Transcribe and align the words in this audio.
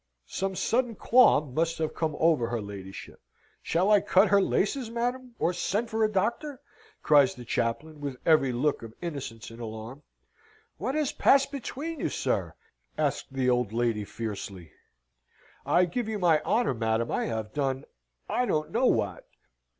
"Some 0.25 0.55
sudden 0.55 0.95
qualm 0.95 1.53
must 1.53 1.77
have 1.77 1.93
come 1.93 2.15
over 2.17 2.47
her 2.47 2.59
ladyship. 2.59 3.21
Shall 3.61 3.91
I 3.91 4.01
cut 4.01 4.29
her 4.29 4.41
laces, 4.41 4.89
madam? 4.89 5.35
or 5.37 5.53
send 5.53 5.91
for 5.91 6.03
a 6.03 6.11
doctor?" 6.11 6.59
cries 7.03 7.35
the 7.35 7.45
chaplain, 7.45 8.01
with 8.01 8.17
every 8.25 8.51
look 8.51 8.81
of 8.81 8.95
innocence 8.99 9.51
and 9.51 9.59
alarm. 9.59 10.01
"What 10.79 10.95
has 10.95 11.11
passed 11.11 11.51
between 11.51 11.99
you, 11.99 12.09
sir?" 12.09 12.55
asked 12.97 13.31
the 13.35 13.47
old 13.47 13.73
lady, 13.73 14.03
fiercely. 14.03 14.71
"I 15.67 15.85
give 15.85 16.09
you 16.09 16.17
my 16.17 16.41
honour, 16.41 16.73
madam, 16.73 17.11
I 17.11 17.25
have 17.25 17.53
done 17.53 17.85
I 18.27 18.47
don't 18.47 18.71
know 18.71 18.87
what. 18.87 19.27